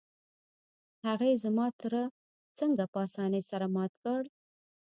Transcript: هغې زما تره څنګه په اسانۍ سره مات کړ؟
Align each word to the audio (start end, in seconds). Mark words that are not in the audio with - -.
هغې 1.05 1.31
زما 1.43 1.67
تره 1.79 2.03
څنګه 2.59 2.83
په 2.93 2.97
اسانۍ 3.07 3.41
سره 3.49 3.65
مات 3.75 3.93
کړ؟ 4.03 4.21